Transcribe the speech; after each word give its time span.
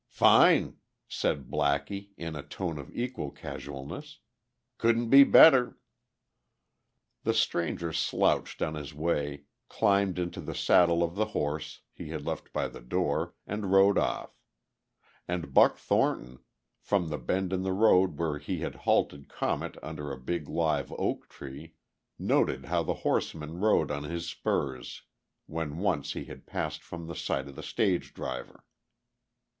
"Fine," 0.09 0.77
said 1.07 1.51
Blackie 1.51 2.09
in 2.17 2.35
a 2.35 2.41
tone 2.41 2.79
of 2.79 2.89
equal 2.91 3.29
casualness. 3.29 4.17
"Couldn't 4.79 5.11
be 5.11 5.23
better." 5.23 5.77
The 7.21 7.35
stranger 7.35 7.93
slouched 7.93 8.63
on 8.63 8.73
his 8.73 8.95
way, 8.95 9.43
climbed 9.69 10.17
into 10.17 10.41
the 10.41 10.55
saddle 10.55 11.03
of 11.03 11.13
the 11.13 11.25
horse 11.37 11.81
he 11.93 12.09
had 12.09 12.25
left 12.25 12.51
by 12.51 12.67
the 12.67 12.81
door, 12.81 13.35
and 13.45 13.71
rode 13.71 13.99
off.... 13.99 14.31
And 15.27 15.53
Buck 15.53 15.77
Thornton, 15.77 16.39
from 16.79 17.09
the 17.09 17.19
bend 17.19 17.53
in 17.53 17.61
the 17.61 17.71
road 17.71 18.17
where 18.17 18.39
he 18.39 18.61
had 18.61 18.73
halted 18.89 19.29
Comet 19.29 19.77
under 19.83 20.11
a 20.11 20.17
big 20.17 20.47
live 20.49 20.91
oak 20.93 21.29
tree, 21.29 21.75
noted 22.17 22.65
how 22.65 22.81
the 22.81 22.95
horseman 23.05 23.59
rode 23.59 23.91
on 23.91 24.05
his 24.05 24.25
spurs 24.25 25.03
when 25.45 25.77
once 25.77 26.13
he 26.13 26.25
had 26.25 26.47
passed 26.47 26.81
from 26.81 27.05
the 27.05 27.13
sight 27.15 27.47
of 27.47 27.55
the 27.55 27.61
stage 27.61 28.15
driver. 28.15 28.65